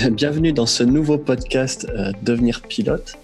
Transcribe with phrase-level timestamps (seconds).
[0.12, 3.18] Bienvenue dans ce nouveau podcast euh, Devenir pilote.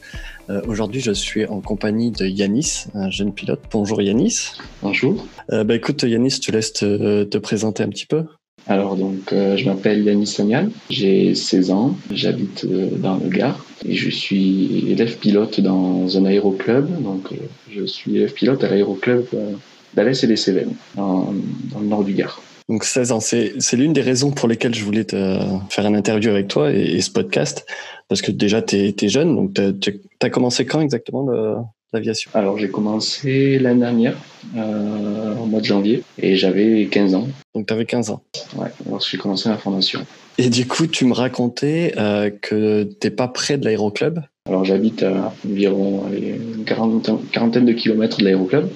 [0.50, 3.60] Euh, Aujourd'hui, je suis en compagnie de Yanis, un jeune pilote.
[3.70, 4.52] Bonjour Yanis.
[4.82, 5.26] Bonjour.
[5.52, 8.24] Euh, bah, écoute, Yanis, je te laisse te, te présenter un petit peu.
[8.66, 14.10] Alors donc, je m'appelle Yanis Sonial, j'ai 16 ans, j'habite dans le Gard et je
[14.10, 17.00] suis élève pilote dans un aéroclub.
[17.00, 17.28] Donc,
[17.72, 19.26] je suis élève pilote à l'aéroclub
[19.94, 21.32] d'Alès et les Cévennes, dans,
[21.72, 22.42] dans le nord du Gard.
[22.68, 25.38] Donc 16 ans, c'est l'une des raisons pour lesquelles je voulais te
[25.70, 27.64] faire une interview avec toi et, et ce podcast,
[28.08, 31.26] parce que déjà, tu es, jeune, donc tu as commencé quand exactement
[31.92, 32.30] l'aviation?
[32.34, 34.16] Alors, j'ai commencé l'année dernière,
[34.56, 38.22] euh, au mois de janvier, et j'avais 15 ans, Donc tu avais 15 ans.
[38.56, 40.00] ouais, lorsque j'ai commencé ma formation.
[40.38, 44.20] Et du coup, tu me racontais euh, que t'es pas près de l'aéroclub?
[44.48, 48.68] Alors j'habite à environ une quarantaine, quarantaine de kilomètres de l'aéroclub.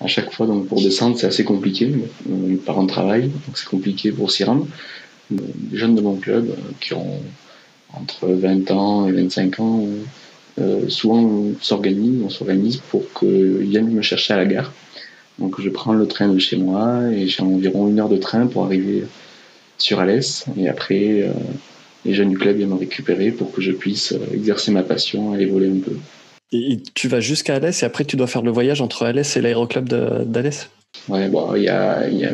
[0.00, 1.86] À chaque fois, donc pour descendre, c'est assez compliqué.
[1.86, 4.66] Euh, Mes parents travaillent, donc c'est compliqué pour s'y rendre.
[5.32, 5.36] Euh,
[5.72, 7.20] Les jeunes de mon club, euh, qui ont
[7.94, 9.84] entre 20 ans et 25 ans,
[10.60, 14.72] euh, souvent on s'organise, on pour qu'ils viennent me chercher à la gare.
[15.38, 18.46] Donc je prends le train de chez moi et j'ai environ une heure de train
[18.46, 19.04] pour arriver
[19.78, 20.46] sur Alès.
[20.56, 21.32] Et après, euh,
[22.04, 25.32] les jeunes du club viennent me récupérer pour que je puisse euh, exercer ma passion,
[25.32, 25.96] aller voler un peu.
[26.52, 29.40] Et, tu vas jusqu'à Alès et après tu dois faire le voyage entre Alès et
[29.40, 30.70] l'aéroclub d'Alès.
[31.08, 32.32] Ouais, bon, il y a, il y, a,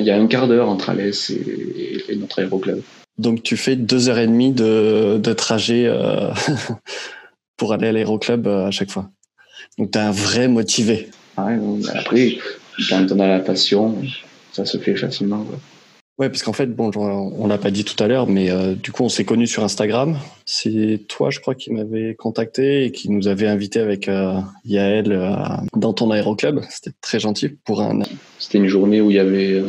[0.00, 2.82] y a un quart d'heure entre Alès et, et notre aéroclub.
[3.18, 6.30] Donc tu fais deux heures et demie de, de trajet euh,
[7.56, 9.10] pour aller à l'aéroclub euh, à chaque fois.
[9.78, 11.10] Donc tu es un vrai motivé.
[11.36, 11.58] Ouais,
[11.94, 12.38] après,
[12.88, 13.96] quand on a la passion,
[14.52, 15.46] ça se fait facilement.
[16.20, 18.92] Ouais, parce qu'en fait, bon, on l'a pas dit tout à l'heure, mais euh, du
[18.92, 20.18] coup, on s'est connus sur Instagram.
[20.44, 25.12] C'est toi, je crois, qui m'avait contacté et qui nous avait invité avec euh, Yael
[25.12, 25.34] euh,
[25.74, 26.60] dans ton aéroclub.
[26.68, 28.00] C'était très gentil pour un.
[28.38, 29.64] C'était une journée où il y avait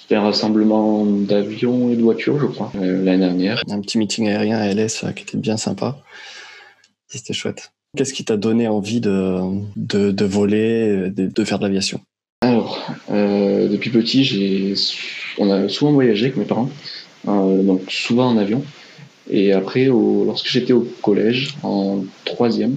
[0.00, 3.62] c'était un rassemblement d'avions et de voitures, je crois, l'année dernière.
[3.70, 5.98] un petit meeting aérien à LS qui était bien sympa.
[7.06, 7.70] C'était chouette.
[7.96, 9.38] Qu'est-ce qui t'a donné envie de,
[9.76, 12.00] de, de voler, de, de faire de l'aviation?
[12.40, 14.72] Alors, euh, depuis petit,
[15.38, 16.70] on a souvent voyagé avec mes parents,
[17.26, 18.62] euh, donc souvent en avion.
[19.28, 22.76] Et après, lorsque j'étais au collège, en troisième,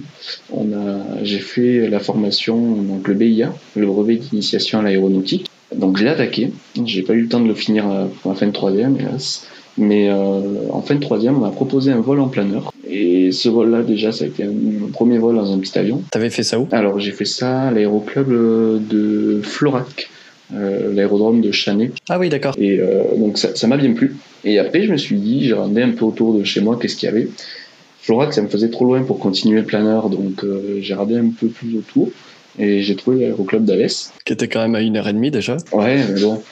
[1.22, 5.46] j'ai fait la formation, donc le BIA, le brevet d'initiation à l'aéronautique.
[5.74, 6.52] Donc je l'ai attaqué.
[6.84, 9.46] J'ai pas eu le temps de le finir à la fin de troisième, hélas.
[9.78, 12.72] Mais euh, en fin de troisième, on m'a proposé un vol en planeur.
[12.94, 16.02] Et ce vol-là, déjà, ça a été mon premier vol dans un petit avion.
[16.10, 16.68] T'avais fait ça où?
[16.72, 20.10] Alors j'ai fait ça à l'aéroclub euh, de Florac,
[20.54, 21.92] euh, l'aérodrome de Chanet.
[22.10, 22.54] Ah oui, d'accord.
[22.58, 24.16] Et euh, donc ça ça m'a bien plu.
[24.44, 26.96] Et après je me suis dit, j'ai regardé un peu autour de chez moi, qu'est-ce
[26.96, 27.28] qu'il y avait.
[28.00, 31.30] Florac, ça me faisait trop loin pour continuer le planeur, donc euh, j'ai regardé un
[31.30, 32.10] peu plus autour.
[32.58, 34.12] Et j'ai trouvé l'aéroclub d'Alès.
[34.26, 35.56] Qui était quand même à une heure et demie déjà.
[35.72, 36.42] Ouais, mais bon,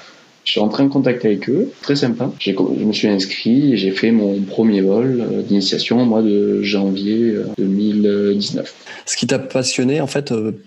[0.51, 2.33] je suis entré en contact avec eux, très sympa.
[2.41, 6.61] Je me suis inscrit et j'ai fait mon premier vol euh, d'initiation au mois de
[6.61, 8.75] janvier euh, 2019.
[9.07, 10.61] Ce qui t'a passionné, en fait, euh,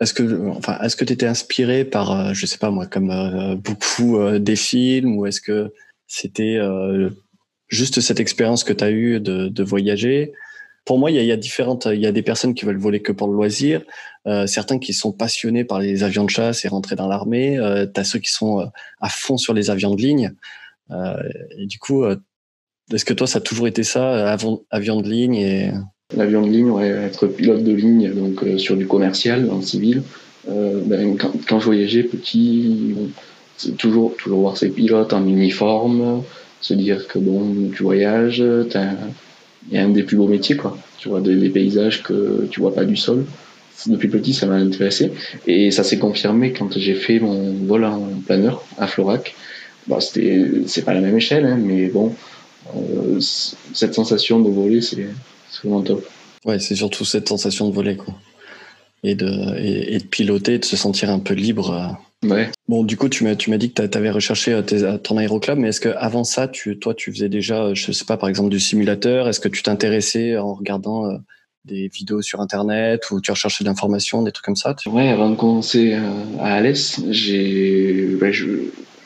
[0.00, 3.56] est-ce que, enfin, est-ce que t'étais inspiré par, euh, je sais pas moi, comme euh,
[3.56, 5.72] beaucoup euh, des films, ou est-ce que
[6.06, 7.10] c'était euh,
[7.66, 10.32] juste cette expérience que t'as eue de, de voyager?
[10.84, 13.12] Pour moi, il y a, différentes, il y a des personnes qui veulent voler que
[13.12, 13.82] pour le loisir,
[14.26, 17.86] euh, certains qui sont passionnés par les avions de chasse et rentrer dans l'armée, euh,
[17.86, 18.64] t'as ceux qui sont euh,
[19.00, 20.32] à fond sur les avions de ligne.
[20.90, 21.14] Euh,
[21.66, 22.04] du coup,
[22.92, 24.32] est-ce que toi, ça a toujours été ça,
[24.70, 25.70] avion, de ligne et
[26.16, 30.02] L'avion de ligne, ouais, être pilote de ligne, donc sur du commercial, dans le civil.
[30.46, 32.94] Ben, quand, quand je voyageais petit,
[33.78, 36.22] toujours, toujours voir ces pilotes en uniforme,
[36.60, 38.90] se dire que bon, tu voyages, t'as
[39.72, 40.76] a un des plus beaux métiers, quoi.
[40.98, 43.24] Tu vois des, paysages que tu vois pas du sol.
[43.86, 45.12] Depuis petit, ça m'a intéressé.
[45.46, 49.34] Et ça s'est confirmé quand j'ai fait mon vol en planeur à Florac.
[49.88, 52.14] Bon, c'était, c'est pas la même échelle, hein, mais bon,
[52.76, 55.08] euh, cette sensation de voler, c'est,
[55.50, 56.06] c'est vraiment top.
[56.44, 58.14] Ouais, c'est surtout cette sensation de voler, quoi.
[59.04, 59.28] Et de,
[59.58, 61.70] et, et de piloter, de se sentir un peu libre.
[61.72, 62.28] euh.
[62.28, 62.50] Ouais.
[62.68, 65.16] Bon, du coup, tu m'as, tu m'as dit que tu avais recherché euh, tes- ton
[65.18, 68.16] aéroclub, mais est-ce que avant ça, tu, toi, tu faisais déjà, euh, je sais pas,
[68.16, 69.28] par exemple, du simulateur?
[69.28, 71.16] Est-ce que tu t'intéressais en regardant euh,
[71.64, 74.74] des vidéos sur Internet ou tu recherchais de l'information, des trucs comme ça?
[74.74, 76.00] Tu- Ouais, avant de commencer euh,
[76.38, 78.46] à Alès, j'ai, je-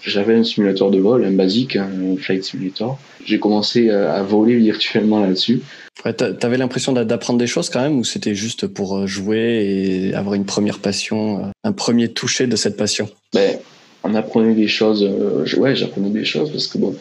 [0.06, 2.98] j'avais un simulateur de vol, un basique, un flight simulator.
[3.24, 5.60] J'ai commencé à, voler virtuellement là-dessus.
[6.04, 9.06] Ouais, t'a- T'avais l'impression d'a- d'apprendre des choses quand même ou c'était juste pour euh,
[9.06, 13.08] jouer et avoir une première passion, euh, un premier toucher de cette passion?
[13.34, 13.56] Ben,
[14.04, 15.02] on apprenait des choses.
[15.02, 16.94] euh, ouais, j'apprenais des choses parce que bon,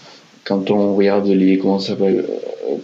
[0.44, 2.76] quand on regarde les comment ça s'appelle, euh,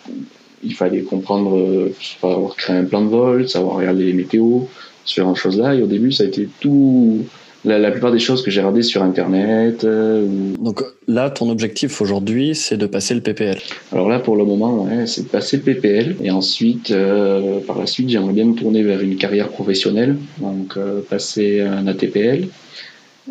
[0.63, 4.69] il fallait comprendre, euh, savoir créer un plan de vol, savoir regarder les météos,
[5.06, 5.73] ce genre de choses-là.
[5.73, 7.25] Et au début, ça a été tout
[7.66, 9.84] la, plupart des choses que j'ai regardées sur Internet.
[9.84, 10.25] Euh,
[10.60, 13.58] Donc là, ton objectif aujourd'hui, c'est de passer le PPL.
[13.92, 16.16] Alors là, pour le moment, ouais, c'est de passer le PPL.
[16.24, 20.18] Et ensuite, euh, par la suite, j'aimerais bien me tourner vers une carrière professionnelle.
[20.40, 22.48] Donc euh, passer un ATPL.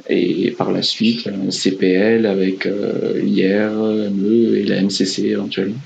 [0.09, 5.77] Et par la suite, un CPL avec IR, ME et la MCC éventuellement.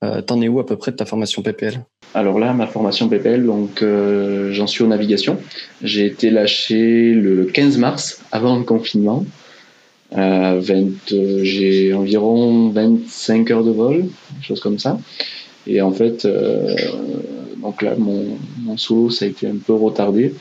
[0.00, 1.82] T'en es où à peu près de ta formation PPL
[2.14, 5.38] alors là, ma formation PPL, donc euh, j'en suis aux navigations.
[5.82, 9.26] J'ai été lâché le 15 mars, avant le confinement.
[10.16, 10.60] Euh,
[11.42, 14.98] j'ai environ 25 heures de vol, quelque chose comme ça.
[15.66, 16.74] Et en fait, euh,
[17.60, 20.34] donc là, mon, mon, solo, ça a été un peu retardé,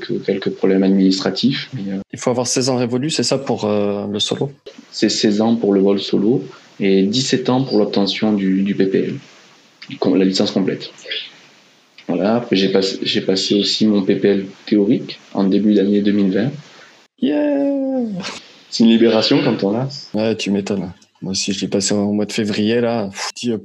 [0.00, 1.70] que quelques problèmes administratifs.
[2.12, 4.52] Il faut avoir 16 ans révolus, c'est ça pour le solo?
[4.92, 6.44] C'est 16 ans pour le vol solo
[6.80, 9.14] et 17 ans pour l'obtention du, du PPL
[10.14, 10.90] la licence complète.
[12.06, 16.50] Voilà, j'ai passé, j'ai passé aussi mon PPL théorique en début d'année 2020.
[17.20, 17.44] Yeah
[18.70, 19.88] C'est une libération quand on l'a.
[20.14, 20.92] Ouais, tu m'étonnes.
[21.20, 23.10] Moi aussi, je l'ai passé au mois de février, là.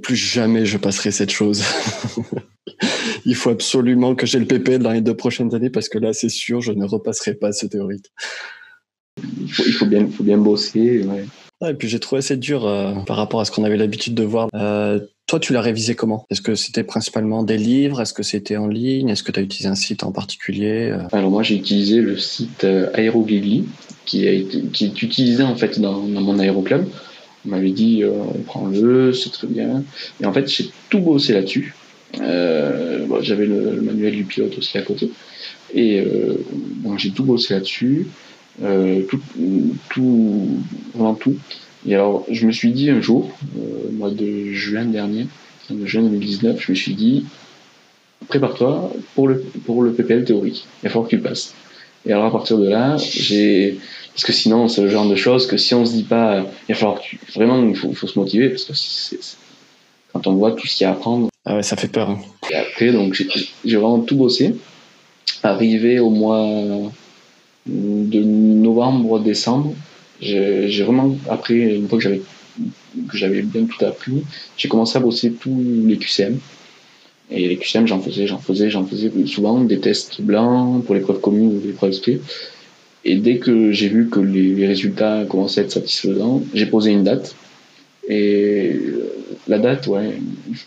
[0.02, 1.64] plus jamais je passerai cette chose.
[3.26, 6.12] Il faut absolument que j'ai le PPL dans les deux prochaines années parce que là,
[6.12, 8.08] c'est sûr, je ne repasserai pas ce théorique.
[9.40, 11.04] Il faut, il faut, bien, faut bien bosser.
[11.04, 11.26] Ouais.
[11.62, 14.24] Et puis j'ai trouvé assez dur euh, par rapport à ce qu'on avait l'habitude de
[14.24, 14.50] voir.
[14.54, 16.26] Euh, toi, tu l'as révisé comment?
[16.30, 18.02] Est-ce que c'était principalement des livres?
[18.02, 19.10] Est-ce que c'était en ligne?
[19.10, 21.00] Est-ce que tu as utilisé un site en particulier euh?
[21.14, 23.66] Alors moi, j'ai utilisé le site Aerogigli,
[24.06, 26.86] qui, qui est utilisé en fait dans, mon aéroclub.
[27.46, 28.12] On m'avait dit, euh,
[28.46, 29.84] prends-le, c'est très bien.
[30.22, 31.76] Et en fait, j'ai tout bossé là-dessus.
[32.22, 35.12] Euh, J'avais le, manuel du pilote aussi à côté.
[35.74, 36.36] Et euh,
[36.84, 38.08] donc j'ai tout bossé là-dessus.
[38.62, 39.22] Tout,
[39.90, 40.48] tout,
[40.94, 41.36] vraiment tout.
[41.86, 45.28] Et alors, je me suis dit un jour, euh, mois de juin dernier,
[45.70, 47.26] de juin 2019, je me suis dit,
[48.28, 50.66] prépare-toi pour le, pour le PPL théorique.
[50.82, 51.54] Il va falloir que tu le passes.
[52.06, 53.80] Et alors, à partir de là, j'ai,
[54.14, 56.74] parce que sinon, c'est le genre de choses que si on se dit pas, il
[56.74, 59.20] va falloir que tu, vraiment, il faut, faut se motiver, parce que c'est,
[60.14, 61.30] quand on voit tout ce qu'il y a à apprendre.
[61.46, 62.10] Ah ouais, ça fait peur.
[62.10, 62.20] Hein.
[62.50, 63.22] Et après, donc,
[63.66, 64.56] j'ai vraiment tout bossé.
[65.44, 66.92] Arrivé au mois
[67.66, 69.74] de novembre, décembre,
[70.22, 74.24] j'ai vraiment, après, une fois que j'avais bien tout appris,
[74.58, 76.38] j'ai commencé à bosser tous les QCM.
[77.32, 81.20] Et les QCM, j'en faisais, j'en faisais, j'en faisais souvent des tests blancs pour l'épreuve
[81.20, 82.22] commune ou l'épreuve SP.
[83.06, 87.04] Et dès que j'ai vu que les, résultats commençaient à être satisfaisants, j'ai posé une
[87.04, 87.36] date.
[88.08, 88.80] Et
[89.48, 90.18] la date, ouais,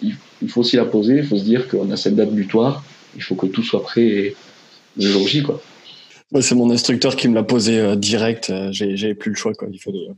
[0.03, 1.19] il, faut aussi la poser.
[1.19, 2.85] Il faut se dire qu'on a cette date butoir.
[3.15, 4.35] Il faut que tout soit prêt
[4.97, 5.63] le jour J, quoi
[6.41, 8.51] c'est mon instructeur qui me l'a posé euh, direct.
[8.51, 9.69] Euh, j'avais plus le choix, quoi.
[9.71, 10.09] Il fallait,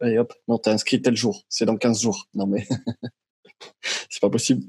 [0.00, 1.44] allez hop, non, t'es inscrit tel jour.
[1.48, 2.28] C'est dans 15 jours.
[2.34, 2.66] Non, mais
[4.08, 4.64] c'est pas possible.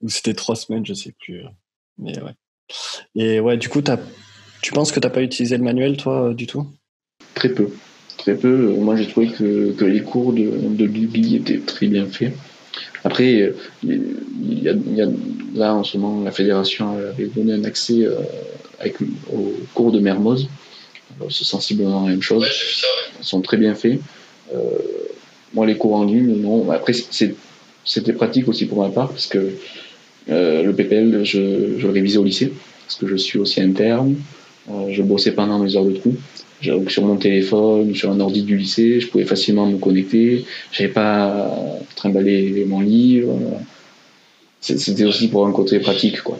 [0.00, 1.44] Ou c'était trois semaines, je sais plus.
[1.44, 1.48] Euh,
[1.98, 2.32] mais ouais.
[3.14, 3.98] Et ouais, du coup, as,
[4.62, 6.66] tu penses que t'as pas utilisé le manuel, toi, du tout?
[7.34, 7.68] Très peu.
[8.16, 8.74] Très peu.
[8.76, 12.34] Moi, j'ai trouvé que, que, les cours de, de étaient très bien faits.
[13.04, 13.52] Après,
[13.82, 15.06] il y, a, il y a,
[15.54, 18.06] là, en ce moment, la fédération avait donné un accès
[18.78, 18.96] avec,
[19.32, 20.48] au cours de Mermoz.
[21.30, 22.46] C'est sensiblement la même chose.
[23.20, 24.00] Ils sont très bien faits.
[24.54, 24.58] Euh,
[25.54, 26.70] moi, les cours en ligne, non.
[26.70, 29.52] Après, c'était pratique aussi pour ma part, parce que
[30.30, 32.52] euh, le PPL, je, je, le révisais au lycée,
[32.86, 34.16] parce que je suis aussi interne.
[34.70, 36.16] Euh, je bossais pendant mes heures de trou.
[36.88, 40.44] Sur mon téléphone, sur un ordi du lycée, je pouvais facilement me connecter.
[40.70, 43.36] J'avais pas à trimballer mon livre.
[44.60, 46.38] C'était aussi pour un côté pratique, quoi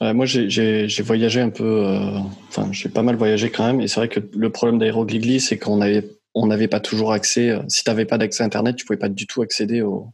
[0.00, 2.18] moi, j'ai voyagé un peu, euh,
[2.48, 5.58] enfin, j'ai pas mal voyagé quand même, et c'est vrai que le problème d'Aerogligli, c'est
[5.58, 7.50] qu'on avait, on n'avait pas toujours accès.
[7.50, 10.08] Euh, si tu n'avais pas d'accès Internet, tu pouvais pas du tout accéder au,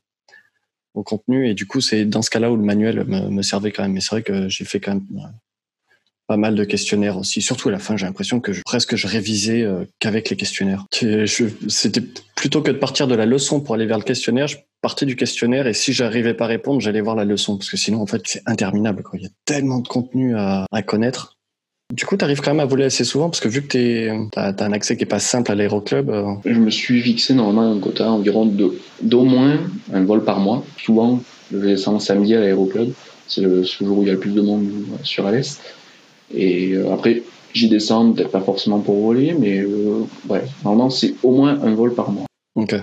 [0.95, 3.73] au contenu, et du coup, c'est dans ce cas-là où le manuel me, me, servait
[3.73, 3.93] quand même.
[3.93, 5.29] Mais c'est vrai que j'ai fait quand même euh,
[6.27, 7.43] pas mal de questionnaires aussi.
[7.43, 9.67] Surtout à la fin, j'ai l'impression que presque je révisais
[9.99, 10.85] qu'avec les questionnaires.
[11.69, 12.03] C'était
[12.35, 15.17] plutôt que de partir de la leçon pour aller vers le questionnaire, je partais du
[15.17, 18.07] questionnaire et si j'arrivais pas à répondre, j'allais voir la leçon parce que sinon, en
[18.07, 19.03] fait, c'est interminable.
[19.15, 21.39] Il y a tellement de contenu à, connaître.
[21.91, 24.11] Du coup, tu arrives quand même à voler assez souvent parce que vu que tu
[24.37, 26.11] as, un accès qui est pas simple à l'aéroclub.
[26.11, 28.45] Euh, Je me suis fixé normalement un quota environ
[29.01, 29.59] d'au moins
[29.91, 30.63] un vol par mois.
[30.77, 32.93] Souvent, je vais descendre samedi à l'aéroclub.
[33.27, 34.69] C'est le, jour où il y a le plus de monde
[35.03, 35.61] sur Alès.
[36.33, 41.15] Et euh, après, j'y descends, peut-être pas forcément pour voler, mais euh, ouais, normalement, c'est
[41.23, 42.27] au moins un vol par mois.
[42.55, 42.75] Ok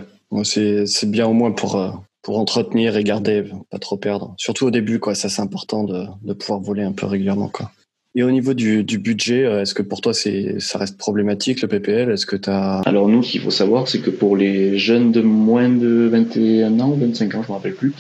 [0.46, 1.90] c'est bien au moins pour, euh,
[2.22, 4.34] pour entretenir et garder, pas trop perdre.
[4.38, 5.14] Surtout au début, quoi.
[5.14, 7.70] Ça, c'est important de, de pouvoir voler un peu régulièrement, quoi.
[8.16, 11.68] Et au niveau du, du budget, est-ce que pour toi, c'est, ça reste problématique, le
[11.68, 12.80] PPL Est-ce que as...
[12.86, 16.80] Alors, nous, ce qu'il faut savoir, c'est que pour les jeunes de moins de 21
[16.80, 17.94] ans ou 25 ans, je ne me rappelle plus,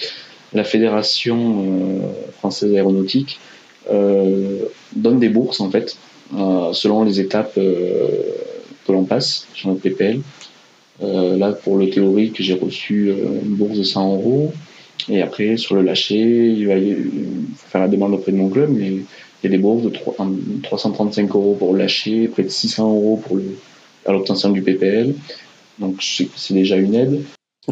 [0.54, 2.00] la Fédération
[2.40, 3.42] française aéronautique
[3.90, 5.98] donne des bourses, en fait,
[6.74, 10.22] selon les étapes que l'on passe sur notre PPL.
[11.02, 14.54] là, pour le théorique, j'ai reçu une bourse de 100 euros.
[15.10, 16.76] Et après, sur le lâcher, il va
[17.56, 19.04] faire la demande auprès de mon club, mais il
[19.44, 19.92] y a des bourses de
[20.62, 23.40] 335 euros pour le lâcher, près de 600 euros pour
[24.06, 25.16] à l'obtention du PPL.
[25.80, 27.22] Donc c'est déjà une aide.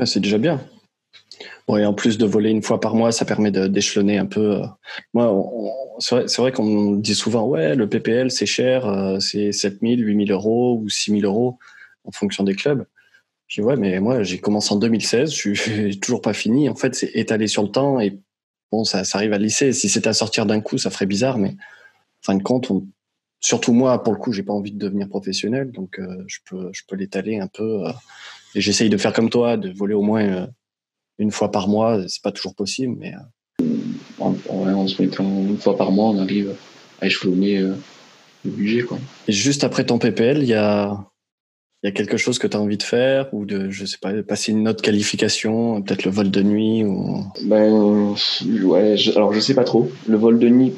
[0.05, 0.61] c'est déjà bien.
[1.67, 4.61] Bon, et en plus de voler une fois par mois, ça permet d'échelonner un peu.
[4.61, 4.65] Euh,
[5.13, 5.31] moi,
[5.99, 10.79] c'est vrai, qu'on dit souvent, ouais, le PPL, c'est cher, euh, c'est 7000, 8000 euros
[10.81, 11.57] ou 6000 euros
[12.03, 12.85] en fonction des clubs.
[13.47, 16.69] Je dis, ouais, mais moi, j'ai commencé en 2016, je suis toujours pas fini.
[16.69, 18.19] En fait, c'est étalé sur le temps et
[18.71, 19.73] bon, ça, ça arrive à lisser.
[19.73, 22.71] Si c'était à sortir d'un coup, ça ferait bizarre, mais en fin de compte,
[23.39, 26.69] surtout moi, pour le coup, j'ai pas envie de devenir professionnel, donc euh, je peux,
[26.73, 27.83] je peux l'étaler un peu.
[28.55, 30.49] et j'essaye de faire comme toi, de voler au moins
[31.19, 33.13] une fois par mois, c'est pas toujours possible, mais.
[33.13, 33.65] Euh.
[34.19, 36.53] En, en, se mettant une fois par mois, on arrive
[37.01, 37.73] à échelonner euh,
[38.43, 38.81] le budget.
[38.81, 38.97] Quoi.
[39.27, 40.97] Et juste après ton PPL, il y a,
[41.83, 44.11] y a quelque chose que tu as envie de faire ou de, je sais pas,
[44.11, 47.23] de passer une autre qualification, peut-être le vol de nuit ou...
[47.43, 48.13] Ben,
[48.63, 49.89] ouais, je, alors je sais pas trop.
[50.07, 50.73] Le vol de nuit,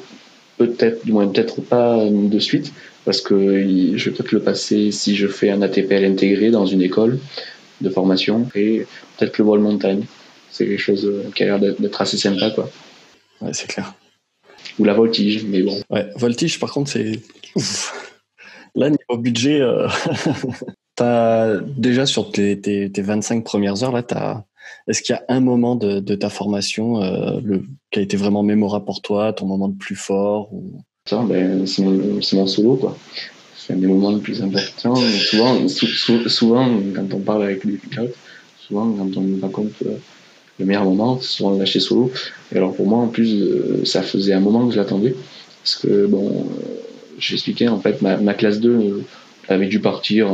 [0.58, 2.72] peut-être, du moins peut-être pas de suite,
[3.04, 3.36] parce que
[3.96, 7.18] je vais peut-être le passer si je fais un ATPL intégré dans une école
[7.80, 8.86] de formation et
[9.18, 10.04] peut-être le vol montagne
[10.52, 12.70] c'est quelque chose euh, qui a l'air d'être assez sympa, quoi.
[13.40, 13.94] Ouais, c'est clair.
[14.78, 15.80] Ou la voltige, mais bon.
[15.90, 17.20] Ouais, voltige, par contre, c'est.
[18.74, 19.88] Là, niveau budget, euh...
[21.00, 24.44] as déjà sur tes, tes, 25 premières heures, là, as...
[24.88, 27.64] est-ce qu'il y a un moment de, de ta formation euh, le...
[27.90, 30.80] qui a été vraiment mémorable pour toi, ton moment le plus fort ou...
[31.10, 32.96] ben, c'est mon, mon, solo, quoi.
[33.56, 34.96] C'est un des moments les plus importants.
[34.96, 38.14] souvent, souvent, quand on parle avec des pilotes,
[38.58, 39.96] souvent, quand on raconte euh,
[40.58, 42.10] le meilleur moment, c'est souvent le lâcher solo.
[42.52, 45.14] Et alors pour moi, en plus, euh, ça faisait un moment que je l'attendais.
[45.62, 46.64] Parce que, bon, euh,
[47.18, 49.02] j'expliquais, en fait, ma, classe 2 euh,
[49.48, 50.28] avait dû partir,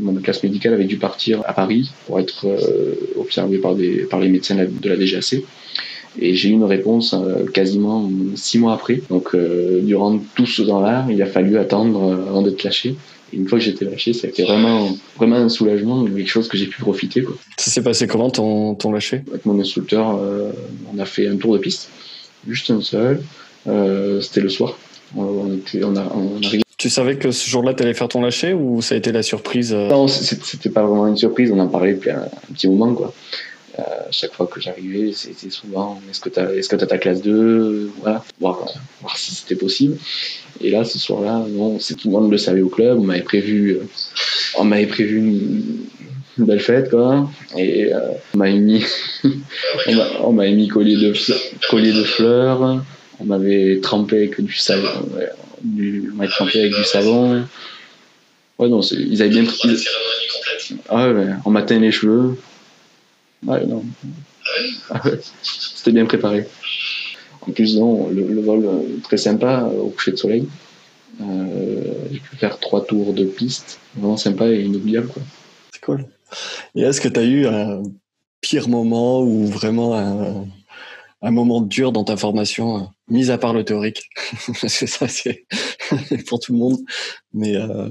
[0.00, 2.46] ma classe médicale avait dû partir à Paris pour être
[3.18, 5.42] observée par, des, par les médecins de la DGAC.
[6.18, 7.14] Et j'ai eu une réponse
[7.52, 9.02] quasiment six mois après.
[9.10, 9.36] Donc,
[9.82, 12.94] durant tout ce temps-là, il a fallu attendre avant d'être lâché.
[13.32, 16.56] Une fois que j'étais lâché, ça a été vraiment, vraiment un soulagement, quelque chose que
[16.56, 17.22] j'ai pu profiter.
[17.22, 17.34] Quoi.
[17.58, 20.52] Ça s'est passé comment ton, ton lâché Avec mon instructeur, euh,
[20.94, 21.88] on a fait un tour de piste,
[22.48, 23.22] juste un seul.
[23.66, 24.78] Euh, C'était le soir.
[25.16, 26.40] On, était, on, a, on.
[26.78, 29.22] Tu savais que ce jour-là, tu allais faire ton lâché ou ça a été la
[29.22, 29.88] surprise euh?
[29.88, 31.50] Non, c'était pas vraiment une surprise.
[31.50, 32.94] On en parlait depuis un, un petit moment.
[32.94, 33.12] quoi.
[33.78, 36.98] Euh, chaque fois que j'arrivais, c'était souvent est-ce que tu as, est-ce que as ta
[36.98, 38.66] classe 2 voilà, voir,
[39.02, 39.98] voir si c'était possible.
[40.62, 42.98] Et là, ce soir-là, non, tout le monde le savait au club.
[42.98, 43.86] On m'avait prévu, euh,
[44.56, 47.28] on m'avait prévu une, belle fête, quoi.
[47.56, 47.98] Et euh,
[48.34, 48.82] on m'avait mis,
[50.20, 51.12] on m'avait mis collier de,
[51.68, 52.82] collier de fleurs.
[53.20, 54.88] On m'avait trempé avec du savon.
[55.62, 57.44] Du, on m'avait trempé avec du savon.
[58.58, 59.44] Ouais, non, ils avaient bien.
[59.64, 59.78] Ils,
[60.88, 62.36] ah ouais, on m'a teint les cheveux.
[63.46, 63.84] Ouais, non.
[64.90, 65.02] Ah
[65.42, 66.46] C'était bien préparé.
[67.42, 70.48] En plus, non, le, vol euh, très sympa euh, au coucher de soleil.
[71.20, 75.10] Euh, j'ai pu faire trois tours de piste, vraiment sympa et inoubliable.
[75.72, 76.06] C'est cool.
[76.74, 77.82] Et est-ce que tu as eu un
[78.40, 80.44] pire moment ou vraiment un,
[81.22, 84.10] un, moment dur dans ta formation, mis à part le théorique?
[84.60, 85.46] Parce que ça, c'est
[86.26, 86.78] pour tout le monde.
[87.32, 87.88] Mais euh...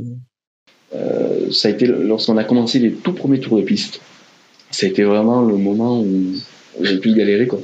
[1.52, 4.02] ça a été lorsqu'on a commencé les tout premiers tours de piste
[4.84, 6.34] été vraiment le moment où
[6.82, 7.60] j'ai pu galérer quoi.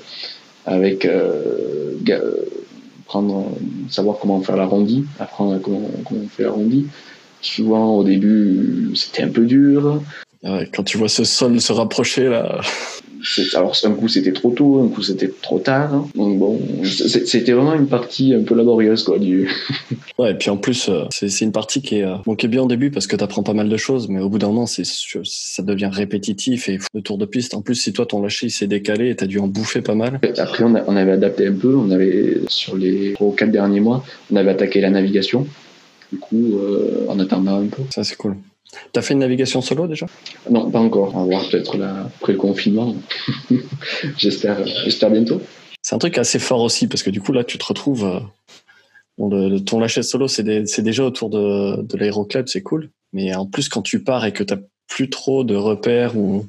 [0.65, 1.95] Avec euh,
[3.89, 6.87] savoir comment faire l'arrondi apprendre comment, comment fait l'arrondi.
[7.41, 10.01] Souvent au début c'était un peu dur.
[10.73, 12.61] Quand tu vois ce sol se rapprocher là
[13.53, 15.93] alors un coup c'était trop tôt, un coup c'était trop tard.
[15.93, 16.07] Hein.
[16.15, 19.19] Donc bon, c'était vraiment une partie un peu laborieuse quoi.
[19.19, 19.49] Du...
[20.19, 22.49] ouais, et puis en plus euh, c'est une partie qui est, euh, bon, qui est
[22.49, 24.47] bien au début parce que tu apprends pas mal de choses, mais au bout d'un
[24.47, 27.53] moment c'est ça devient répétitif et le tour de piste.
[27.53, 30.19] En plus si toi ton lâcher s'est décalé et t'as dû en bouffer pas mal.
[30.37, 33.79] Après on, on, avait adapté un peu, on avait sur les 3 ou 4 derniers
[33.79, 35.47] mois, on avait attaqué la navigation.
[36.11, 37.83] Du coup, euh, en attendant un peu.
[37.93, 38.35] Ça c'est cool.
[38.93, 40.05] T'as fait une navigation solo déjà?
[40.49, 41.15] Non, pas encore.
[41.15, 42.95] On va voir peut-être après le confinement.
[44.17, 45.41] j'espère, j'espère bientôt.
[45.81, 48.05] C'est un truc assez fort aussi parce que du coup là tu te retrouves.
[48.05, 48.19] Euh,
[49.17, 50.43] bon, ton lâcher solo c'est,
[50.79, 52.89] déjà autour de, de l'aéroclub, c'est cool.
[53.13, 56.47] Mais en plus quand tu pars et que t'as plus trop de repères ou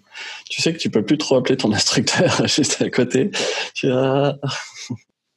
[0.50, 3.31] tu sais que tu peux plus trop appeler ton instructeur juste à côté.
[3.75, 4.38] Tu as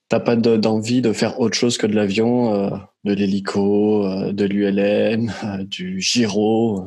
[0.09, 2.69] t'as pas d'envie de faire autre chose que de l'avion, euh,
[3.03, 6.85] de l'hélico, euh, de l'ULM, euh, du gyro.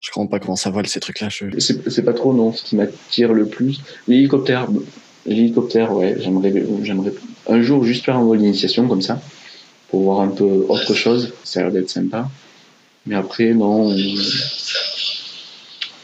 [0.00, 1.28] Je comprends pas comment ça vole ces trucs-là.
[1.58, 2.52] C'est pas trop non.
[2.52, 4.68] Ce qui m'attire le plus, l'hélicoptère.
[5.26, 7.12] L'hélicoptère, ouais, j'aimerais, j'aimerais
[7.48, 9.20] un jour juste faire un vol d'initiation comme ça.
[9.90, 11.32] pour voir un peu autre chose.
[11.44, 12.30] Ça a l'air d'être sympa.
[13.06, 13.94] Mais après, non,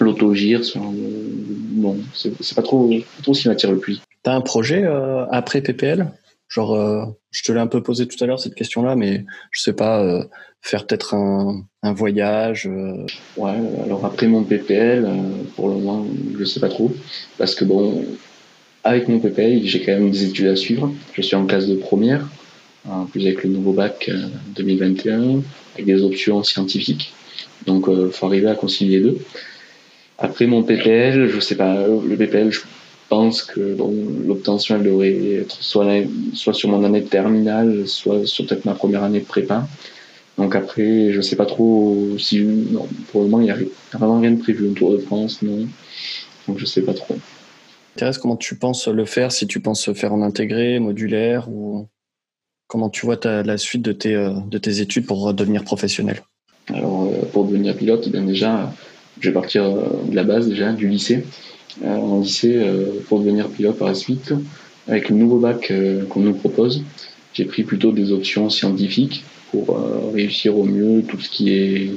[0.01, 2.91] l'autogire, non, c'est pas trop,
[3.23, 4.01] trop ce qui m'attire le plus.
[4.25, 6.11] T'as un projet euh, après PPL
[6.49, 9.61] Genre, euh, je te l'ai un peu posé tout à l'heure cette question-là, mais je
[9.61, 10.25] sais pas, euh,
[10.63, 12.69] faire peut-être un, voyage.
[13.37, 13.53] Ouais,
[13.85, 15.07] alors après mon PPL,
[15.57, 16.07] pour le moment,
[16.39, 16.93] je sais pas trop,
[17.39, 18.05] parce que bon,
[18.83, 20.93] avec mon PPL, j'ai quand même des études à suivre.
[21.13, 22.27] Je suis en classe de première,
[22.89, 24.11] en plus avec le nouveau bac
[24.55, 25.43] 2021,
[25.75, 27.13] avec des options scientifiques.
[27.67, 29.19] Donc, il faut arriver à concilier les deux.
[30.19, 32.61] Après mon PPL, je sais pas, le PPL, je
[33.09, 33.95] pense que bon,
[34.27, 35.87] l'obtention elle devrait être soit,
[36.33, 39.67] soit sur mon année de terminale, soit sur peut-être ma première année de prépa.
[40.37, 44.21] Donc après, je sais pas trop si non, pour le moment il n'y a vraiment
[44.21, 44.69] rien de prévu.
[44.71, 45.69] Un Tour de France, non.
[46.49, 47.17] Donc je sais pas trop.
[47.97, 51.87] Thérèse, comment tu penses le faire Si tu penses faire en intégré, modulaire ou
[52.67, 56.23] comment tu vois la suite de tes, euh, de tes études pour devenir professionnel?
[56.73, 58.73] Alors euh, pour devenir pilote, bien déjà
[59.21, 61.25] je vais partir euh, de la base déjà, du lycée.
[61.83, 64.33] Euh, en lycée, euh, pour devenir pilote par la suite,
[64.87, 65.73] avec le nouveau bac
[66.11, 66.83] qu'on nous propose,
[67.33, 69.79] j'ai pris plutôt des options scientifiques pour
[70.13, 71.91] réussir au mieux tout ce qui est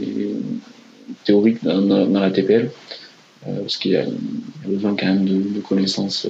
[1.26, 2.72] théorique dans, la TPL,
[3.44, 4.06] parce qu'il y a
[4.66, 6.28] besoin quand même de, de connaissances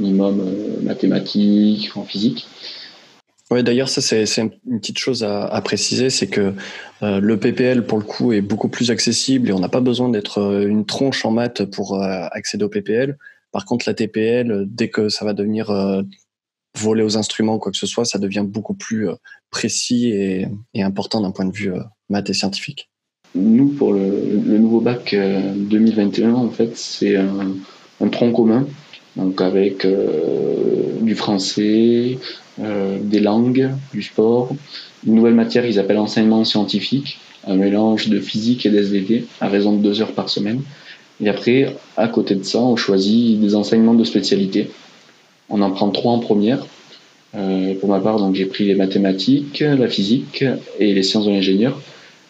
[0.00, 0.42] minimum
[0.82, 2.46] mathématiques, en physique.
[3.60, 6.54] D'ailleurs, ça c'est une petite chose à, préciser, c'est que
[7.02, 10.08] euh, le PPL pour le coup est beaucoup plus accessible et on n'a pas besoin
[10.08, 13.18] d'être euh, une tronche en maths pour euh, accéder au PPL.
[13.50, 15.70] Par contre, la TPL, dès que ça va devenir
[16.80, 19.08] voler aux instruments ou quoi que ce soit, ça devient beaucoup plus
[19.50, 20.48] précis et,
[20.82, 21.70] important d'un point de vue
[22.08, 22.88] maths et scientifique.
[23.34, 24.00] Nous, pour le,
[24.58, 27.56] nouveau bac 2021, en fait, c'est un,
[28.00, 28.66] un, tronc commun,
[29.16, 29.86] donc avec
[31.02, 32.16] du français,
[33.08, 34.54] des langues, du sport.
[35.06, 39.72] Une nouvelle matière qu'ils appellent enseignement scientifique, un mélange de physique et d'SVT à raison
[39.72, 40.62] de deux heures par semaine.
[41.20, 44.70] Et après, à côté de ça, on choisit des enseignements de spécialité.
[45.48, 46.66] On en prend trois en première.
[47.34, 50.44] Euh, pour ma part, donc j'ai pris les mathématiques, la physique
[50.78, 51.80] et les sciences de l'ingénieur.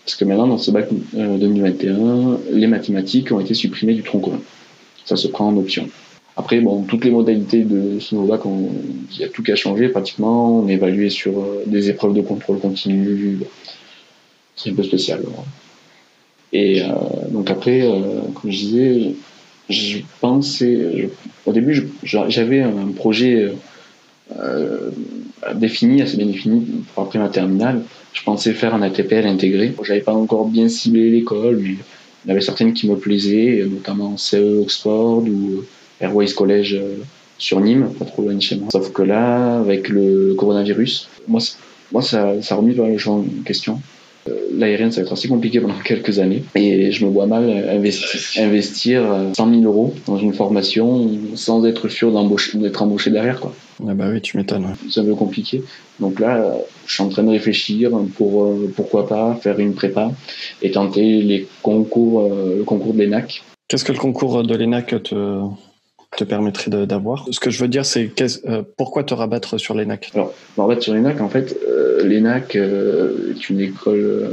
[0.04, 4.20] Parce que maintenant, dans ce bac 2021, euh, les mathématiques ont été supprimées du tronc
[4.20, 4.40] commun.
[5.04, 5.88] Ça se prend en option.
[6.36, 10.60] Après, bon, toutes les modalités de bac, il y a tout qu'à changer pratiquement.
[10.60, 13.40] On est évalué sur euh, des épreuves de contrôle continu.
[14.56, 15.22] C'est un peu spécial.
[16.52, 16.86] Et euh,
[17.30, 19.14] donc après, euh, comme je disais,
[19.68, 21.10] je pensais,
[21.44, 23.52] au début, j'avais un projet
[25.54, 27.82] défini, assez bien défini pour après ma terminale.
[28.14, 29.74] Je pensais faire un ATPL intégré.
[29.84, 31.76] J'avais pas encore bien ciblé l'école, mais
[32.24, 35.64] il y avait certaines qui me plaisaient, notamment CE Oxford ou
[36.02, 36.96] Airways College euh,
[37.38, 38.68] sur Nîmes, pas trop loin de chez moi.
[38.70, 41.40] Sauf que là, avec le coronavirus, moi,
[41.92, 43.80] moi ça, ça a remis le champ en question.
[44.28, 46.44] Euh, l'aérienne, ça va être assez compliqué pendant quelques années.
[46.54, 49.02] Et je me vois mal investir, investir
[49.34, 53.40] 100 000 euros dans une formation sans être sûr d'être embauché derrière.
[53.40, 53.54] Quoi.
[53.88, 54.76] Ah bah oui, tu m'étonnes.
[54.90, 55.62] C'est un peu compliqué.
[55.98, 60.12] Donc là, je suis en train de réfléchir pour euh, pourquoi pas faire une prépa
[60.62, 63.42] et tenter les concours, le concours de l'ENAC.
[63.66, 65.40] Qu'est-ce que le concours de l'ENAC te,
[66.16, 67.26] te permettrait d'avoir.
[67.30, 68.12] Ce que je veux dire, c'est
[68.46, 70.10] euh, pourquoi te rabattre sur l'ENAC?
[70.14, 74.28] Alors, me rabattre sur l'ENAC, en fait, euh, l'ENAC euh, est une école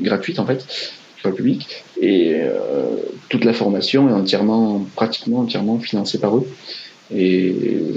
[0.00, 0.64] gratuite, en fait,
[1.18, 2.42] école publique, et
[3.28, 6.46] toute la formation est entièrement, pratiquement entièrement financée par eux.
[7.14, 7.54] Et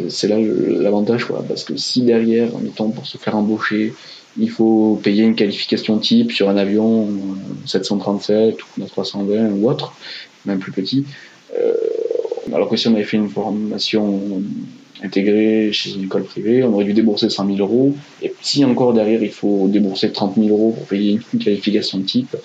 [0.10, 3.94] c'est là l'avantage, quoi, parce que si derrière, mettons, pour se faire embaucher,
[4.38, 7.08] il faut payer une qualification type sur un avion
[7.66, 9.94] 737 ou 320 ou autre,
[10.46, 11.06] même plus petit,
[12.54, 14.42] alors que si on avait fait une formation
[15.04, 17.96] intégrée chez une école privée, on aurait dû débourser 100 000 euros.
[18.22, 22.04] Et si encore derrière, il faut débourser 30 000 euros pour payer une qualification de
[22.04, 22.36] type,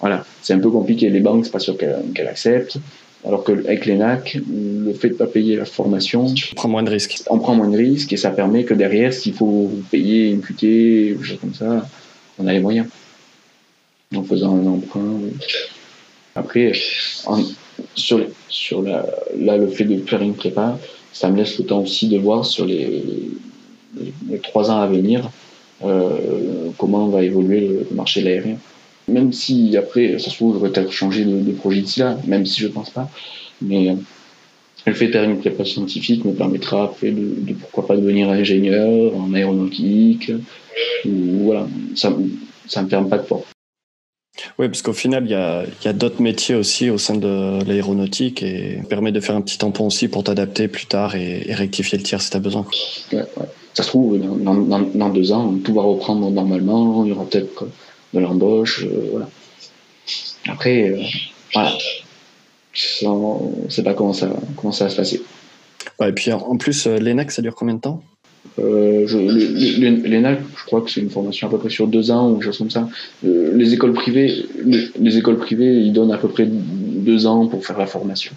[0.00, 1.08] voilà, c'est un peu compliqué.
[1.08, 2.78] Les banques, c'est pas sûr qu'elles acceptent.
[3.26, 6.90] Alors qu'avec l'ENAC, le fait de ne pas payer la formation, on prend moins de
[6.90, 7.22] risques.
[7.28, 11.16] On prend moins de risques et ça permet que derrière, s'il faut payer une QT
[11.18, 11.88] ou chose comme ça,
[12.38, 12.86] on a les moyens.
[14.14, 15.18] En faisant un emprunt.
[16.36, 16.72] Après,
[17.26, 17.40] en,
[17.94, 19.06] sur, sur la,
[19.38, 20.78] là, le fait de faire une prépa,
[21.12, 23.02] ça me laisse le temps aussi de voir sur les,
[24.28, 25.30] les, trois ans à venir
[25.84, 28.56] euh, comment va évoluer le, marché de l'aérien.
[29.08, 32.60] Même si après, ça se trouve, j'aurais peut-être changé de, projet d'ici là, même si
[32.60, 33.08] je pense pas.
[33.62, 33.96] Mais
[34.84, 39.16] le fait de faire une prépa scientifique me permettra après de, pourquoi pas devenir ingénieur
[39.16, 40.32] en aéronautique.
[41.04, 43.55] Ou, voilà, ça ne me ferme pas de porte.
[44.58, 47.62] Oui, parce qu'au final, il y a, y a d'autres métiers aussi au sein de
[47.64, 51.98] l'aéronautique et permet de faire un petit tampon aussi pour t'adapter plus tard et, rectifier
[51.98, 52.66] le tir si tu as besoin.
[53.12, 53.46] Ouais, ouais.
[53.74, 57.66] ça se trouve, dans, deux ans, tout va reprendre normalement, il y aura peut-être
[58.12, 59.28] de l'embauche, voilà.
[60.48, 60.94] Après,
[61.52, 61.72] voilà,
[63.02, 65.22] on ne sait pas comment ça, comment ça va se passer.
[66.00, 68.02] et puis en plus, l'ENAC, ça dure combien de temps?
[68.58, 72.34] Euh, L'ENAC, je crois que c'est une formation à peu près sur deux ans ou
[72.34, 72.88] quelque chose comme ça.
[73.24, 77.64] Euh, les écoles privées, les, écoles privées, ils donnent à peu près deux ans pour
[77.66, 78.32] faire la formation.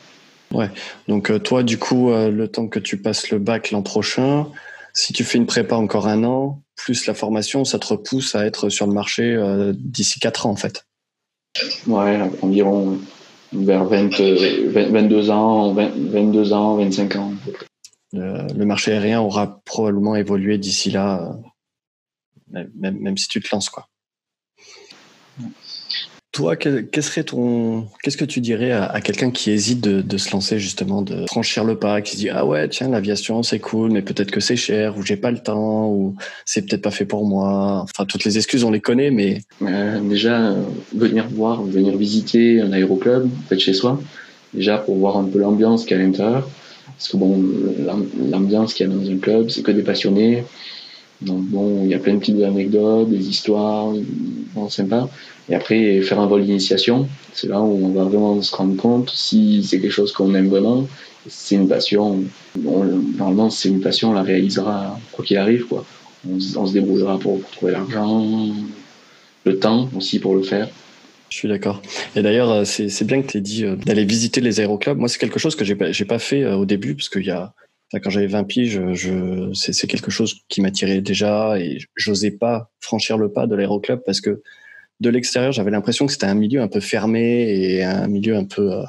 [0.51, 0.69] Ouais.
[1.07, 4.47] Donc euh, toi, du coup, euh, le temps que tu passes le bac l'an prochain,
[4.93, 8.45] si tu fais une prépa encore un an, plus la formation, ça te repousse à
[8.45, 9.37] être sur le marché
[9.75, 10.85] d'ici quatre ans en fait.
[11.87, 12.97] Ouais, environ
[13.53, 14.19] vers 20,
[14.71, 17.33] 22 ans, 22 ans, 25 ans.
[18.13, 21.37] Le, marché aérien aura probablement évolué d'ici là,
[22.55, 23.69] euh, même, si tu te lances.
[23.69, 23.87] Quoi.
[26.31, 31.63] Toi, qu'est-ce que tu dirais à, quelqu'un qui hésite de, se lancer justement, de franchir
[31.63, 34.55] le pas, qui se dit ah ouais tiens l'aviation c'est cool, mais peut-être que c'est
[34.55, 37.81] cher, ou j'ai pas le temps, ou c'est peut-être pas fait pour moi.
[37.81, 40.55] Enfin toutes les excuses on les connaît, mais euh, déjà
[40.95, 43.99] venir voir, venir visiter un aéroclub, peut-être chez soi,
[44.53, 46.47] déjà pour voir un peu l'ambiance qu'il y a à l'intérieur.
[46.99, 47.41] Parce que bon,
[48.29, 50.43] l'ambiance qu'il y a dans un club, c'est que des passionnés.
[51.21, 53.93] Donc bon, il y a plein de petites anecdotes, des histoires,
[54.53, 55.07] bon, sympa.
[55.47, 59.11] Et après, faire un vol d'initiation, c'est là où on va vraiment se rendre compte
[59.11, 60.87] si c'est quelque chose qu'on aime vraiment.
[61.27, 62.21] C'est une passion.
[62.57, 65.67] normalement, c'est une passion, on la réalisera quoi qu'il arrive.
[65.67, 65.85] Quoi.
[66.29, 68.25] On, se débrouillera pour trouver l'argent,
[69.45, 70.67] le temps aussi pour le faire.
[71.29, 71.81] Je suis d'accord.
[72.15, 74.97] Et d'ailleurs, euh, c'est bien que tu aies dit euh, d'aller visiter les aéroclubs.
[74.97, 77.31] Moi, c'est quelque chose que j'ai pas, pas fait euh, au début, parce qu'il y
[77.31, 77.53] a,
[77.93, 83.17] quand j'avais 20 piges, je, c'est quelque chose qui m'attirait déjà et j'osais pas franchir
[83.17, 84.43] le pas de l'aéroclub parce que
[84.99, 88.45] de l'extérieur, j'avais l'impression que c'était un milieu un peu fermé et un milieu un
[88.45, 88.83] peu,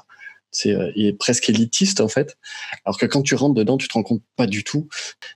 [0.51, 0.77] c'est
[1.19, 2.37] presque élitiste en fait.
[2.85, 4.87] Alors que quand tu rentres dedans, tu te rends compte pas du tout.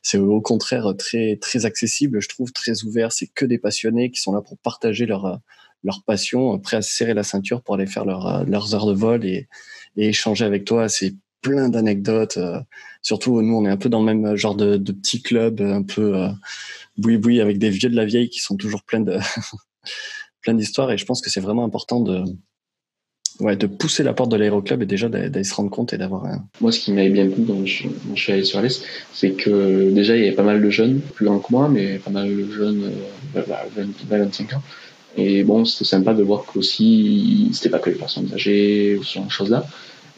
[0.03, 3.13] C'est au contraire très très accessible, je trouve, très ouvert.
[3.13, 5.41] C'est que des passionnés qui sont là pour partager leur
[5.85, 8.95] leur passion, prêts à serrer la ceinture pour aller faire leur, euh, leurs heures de
[8.95, 9.49] vol et,
[9.97, 10.89] et échanger avec toi.
[10.89, 12.39] C'est plein d'anecdotes.
[12.39, 12.59] Euh,
[13.03, 15.83] surtout, nous, on est un peu dans le même genre de, de petit club, un
[15.83, 16.29] peu euh,
[16.97, 19.19] boui-boui avec des vieux de la vieille qui sont toujours pleins de
[20.43, 20.91] plein d'histoires.
[20.91, 22.25] Et je pense que c'est vraiment important de
[23.41, 26.27] ouais, de pousser la porte de l'aéroclub et déjà d'aller se rendre compte et d'avoir
[26.27, 26.45] un...
[26.61, 30.17] Moi, ce qui m'avait bien plu quand je, suis allé sur l'Est, c'est que déjà,
[30.17, 32.53] il y avait pas mal de jeunes, plus grands que moi, mais pas mal de
[32.53, 32.93] jeunes,
[33.37, 33.43] euh,
[34.09, 34.63] 25 ans,
[35.17, 39.15] et bon, c'était sympa de voir qu'aussi, c'était pas que les personnes âgées ou ce
[39.15, 39.67] genre de choses-là.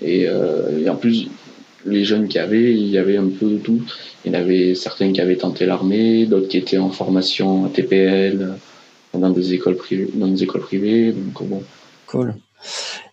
[0.03, 1.29] Et, euh, et, en plus,
[1.85, 3.83] les jeunes qu'il y avait, il y avait un peu de tout.
[4.25, 7.69] Il y en avait certains qui avaient tenté l'armée, d'autres qui étaient en formation à
[7.69, 8.57] TPL,
[9.15, 10.09] dans des écoles privées.
[10.15, 11.63] Dans des écoles privées donc bon.
[12.07, 12.35] Cool.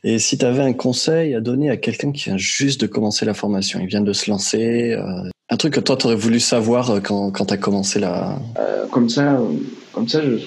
[0.03, 3.25] Et si tu avais un conseil à donner à quelqu'un qui vient juste de commencer
[3.25, 6.39] la formation, il vient de se lancer, euh, un truc que toi tu aurais voulu
[6.39, 8.39] savoir euh, quand, quand tu as commencé la.
[8.57, 9.39] Euh, comme ça,
[9.91, 10.37] comme ça je,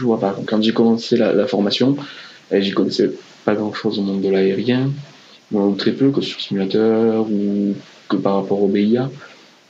[0.00, 0.36] je vois pas.
[0.46, 1.96] Quand j'ai commencé la, formation,
[2.50, 3.10] eh, j'y connaissais
[3.44, 4.90] pas grand chose au monde de l'aérien,
[5.52, 7.74] ou très peu que sur simulateur ou
[8.08, 9.10] que par rapport au BIA.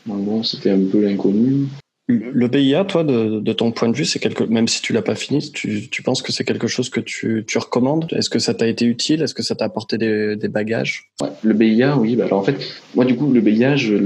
[0.06, 1.66] Donc bon, c'était un peu l'inconnu.
[2.08, 5.14] Le BIA, toi, de, ton point de vue, c'est quelque, même si tu l'as pas
[5.14, 8.06] fini, tu, penses que c'est quelque chose que tu, recommandes?
[8.10, 9.22] Est-ce que ça t'a été utile?
[9.22, 11.12] Est-ce que ça t'a apporté des, bagages?
[11.42, 12.16] Le BIA, oui.
[12.16, 12.56] Bah, alors en fait,
[12.96, 13.96] moi du coup, le BIA, je,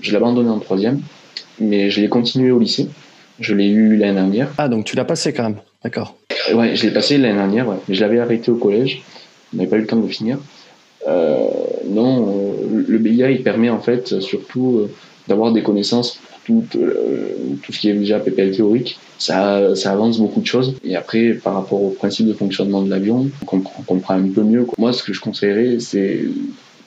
[0.00, 1.00] je l'ai abandonné en troisième,
[1.60, 2.88] mais je l'ai continué au lycée.
[3.40, 4.48] Je l'ai eu l'année dernière.
[4.58, 6.16] Ah, donc tu l'as passé quand même, d'accord.
[6.54, 7.76] Ouais, je l'ai passé l'année dernière, ouais.
[7.88, 9.02] mais je l'avais arrêté au collège.
[9.52, 10.38] On n'avait pas eu le temps de finir.
[11.06, 11.46] Euh,
[11.86, 14.90] non, euh, le BIA, il permet en fait surtout euh,
[15.28, 16.78] d'avoir des connaissances pour tout,
[17.62, 18.98] tout ce qui est déjà PPL théorique.
[19.18, 20.76] Ça, ça avance beaucoup de choses.
[20.84, 24.64] Et après, par rapport au principe de fonctionnement de l'avion, on, comprend un peu mieux.
[24.78, 26.20] Moi, ce que je conseillerais, c'est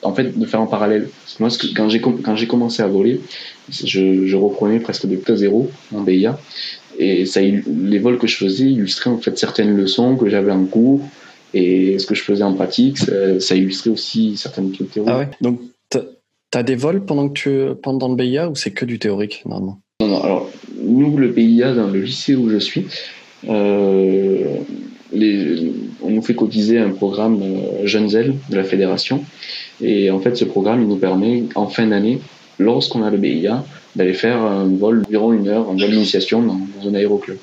[0.02, 1.08] en fait de faire en parallèle.
[1.38, 3.20] Moi, quand j'ai quand j'ai commencé à voler,
[3.70, 6.38] je, je reprenais presque de à zéro en BIA
[6.98, 10.64] et ça, les vols que je faisais illustraient en fait certaines leçons que j'avais en
[10.64, 11.00] cours
[11.54, 15.10] et ce que je faisais en pratique, ça, illustrait aussi certaines théories.
[15.10, 15.28] Ah ouais.
[15.40, 15.60] Donc
[15.90, 19.42] tu as des vols pendant que tu pendant le BIA ou c'est que du théorique
[19.46, 19.80] normalement?
[20.00, 20.22] Non, non.
[20.22, 20.50] Alors
[20.82, 22.86] nous, le BIA dans le lycée où je suis.
[23.48, 24.58] Euh,
[25.12, 29.24] les, on nous fait cotiser un programme euh, Jeunes Ailes de la fédération.
[29.82, 32.20] Et en fait, ce programme, il nous permet, en fin d'année,
[32.58, 33.64] lorsqu'on a le BIA,
[33.96, 37.38] d'aller faire un vol d'environ une heure, un vol d'initiation dans, un aéroclub.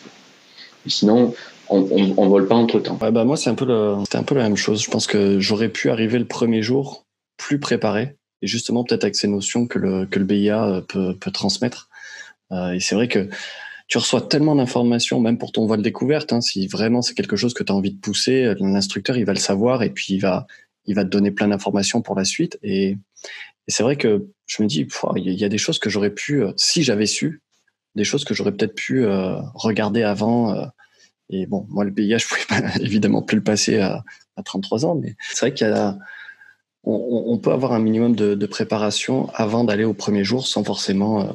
[0.85, 1.33] sinon,
[1.69, 2.97] on, on, vole pas entre temps.
[2.99, 3.65] bah moi, c'est un peu
[4.03, 4.81] c'était un peu la même chose.
[4.81, 7.03] Je pense que j'aurais pu arriver le premier jour
[7.35, 11.15] plus préparé et justement peut-être avec ces notions que le que le BIA euh, peut,
[11.19, 11.89] peut transmettre.
[12.53, 13.27] Euh, et c'est vrai que
[13.89, 16.31] tu reçois tellement d'informations, même pour ton vol découverte.
[16.31, 19.33] Hein, si vraiment c'est quelque chose que tu as envie de pousser, l'instructeur il va
[19.33, 20.47] le savoir et puis il va
[20.87, 22.57] il va te donner plein d'informations pour la suite.
[22.63, 22.97] Et,
[23.69, 26.53] c'est vrai que je me dis, il y a des choses que j'aurais pu, euh,
[26.55, 27.41] si j'avais su,
[27.95, 29.05] des choses que j'aurais peut-être pu
[29.55, 30.55] regarder avant.
[31.29, 34.03] et bon, moi, le BIA, je pouvais pas, évidemment plus le passer à,
[34.37, 35.97] à 33 ans, mais c'est vrai qu'il y a
[36.89, 41.31] on, peut avoir un minimum de, préparation avant d'aller au premier jour sans forcément euh,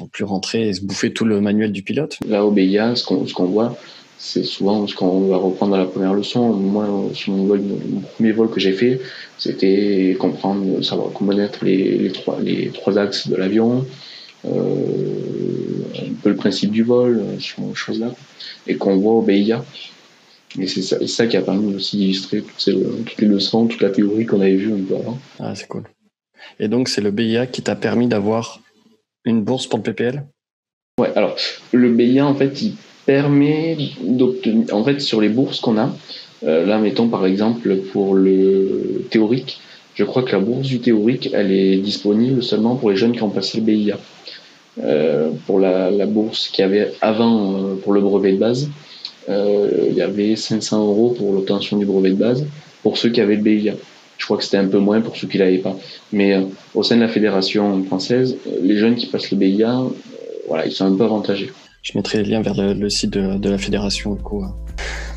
[0.00, 2.18] non plus rentrer et se bouffer tout le manuel du pilote.
[2.26, 3.76] Là, au BIA, ce qu'on voit,
[4.18, 6.52] c'est souvent ce qu'on va reprendre dans la première leçon.
[6.52, 9.00] Moi, sur mon, premier vol que j'ai fait,
[9.38, 13.86] c'était comprendre, savoir connaître les, les, trois, les trois axes de l'avion,
[14.46, 14.50] euh,
[15.98, 18.14] un peu le principe du vol, ce genre de choses-là,
[18.66, 19.64] et qu'on voit au BIA.
[20.58, 24.24] Et c'est ça, ça, qui a permis aussi d'illustrer toutes, les leçons, toute la théorie
[24.24, 25.18] qu'on avait vue un peu avant.
[25.38, 25.84] Ah, c'est cool.
[26.58, 28.60] Et donc, c'est le BIA qui t'a permis d'avoir
[29.24, 30.24] une bourse pour le PPL
[30.98, 31.36] Ouais, alors,
[31.72, 32.74] le BIA, en fait, il
[33.06, 34.74] permet d'obtenir.
[34.74, 35.90] En fait, sur les bourses qu'on a,
[36.44, 39.60] euh, là, mettons par exemple pour le théorique,
[39.94, 43.22] je crois que la bourse du théorique, elle est disponible seulement pour les jeunes qui
[43.22, 43.98] ont passé le BIA.
[44.84, 48.68] Euh, pour la, bourse qu'il y avait avant euh, pour le brevet de base,
[49.28, 52.46] il y avait 500 euros pour l'obtention du brevet de base
[52.82, 53.74] pour ceux qui avaient le BIA.
[54.18, 55.76] Je crois que c'était un peu moins pour ceux qui l'avaient pas.
[56.12, 56.38] Mais
[56.74, 59.80] au sein de la fédération française, les jeunes qui passent le BIA,
[60.46, 61.50] voilà, ils sont un peu avantagés.
[61.86, 64.44] Je mettrai les liens vers le, site de, la fédération du coup.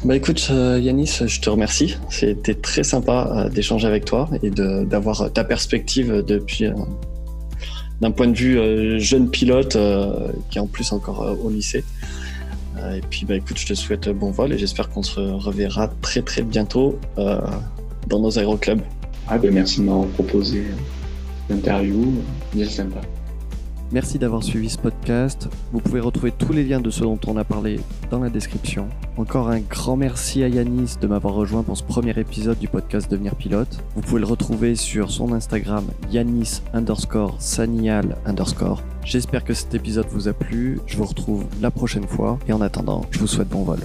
[0.05, 1.97] Bah écoute Yanis, je te remercie.
[2.09, 6.65] C'était très sympa d'échanger avec toi et d'avoir ta perspective depuis
[8.01, 9.77] d'un point de vue jeune pilote
[10.51, 11.83] qui est en plus encore au lycée.
[12.83, 15.89] Euh, et puis, bah, écoute, je te souhaite bon vol et j'espère qu'on se reverra
[16.01, 17.39] très très bientôt euh,
[18.07, 18.81] dans nos aéroclubs.
[19.27, 20.63] Ah, ben, merci de m'avoir proposé
[21.49, 22.13] l'interview.
[22.53, 23.01] Bien sympa.
[23.91, 25.49] Merci d'avoir suivi ce podcast.
[25.71, 27.79] Vous pouvez retrouver tous les liens de ce dont on a parlé
[28.11, 28.87] dans la description.
[29.17, 33.09] Encore un grand merci à Yanis de m'avoir rejoint pour ce premier épisode du podcast
[33.09, 33.83] Devenir pilote.
[33.95, 38.83] Vous pouvez le retrouver sur son Instagram Yanis underscore Sanial underscore.
[39.03, 40.79] J'espère que cet épisode vous a plu.
[40.85, 43.79] Je vous retrouve la prochaine fois et en attendant, je vous souhaite bon vol.